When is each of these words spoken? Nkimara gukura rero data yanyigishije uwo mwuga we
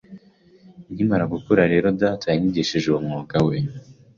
Nkimara 0.91 1.25
gukura 1.33 1.63
rero 1.73 1.87
data 2.01 2.25
yanyigishije 2.33 2.85
uwo 2.89 2.99
mwuga 3.05 3.37
we 3.47 3.55